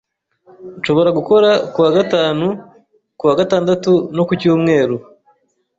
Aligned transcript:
Nshobora 0.79 1.09
gukora 1.19 1.49
ku 1.73 1.79
wa 1.83 1.91
gatanu, 1.97 2.45
ku 3.17 3.23
wa 3.29 3.35
gatandatu, 3.39 3.91
no 4.15 4.23
ku 4.27 4.33
cyumweru. 4.41 4.95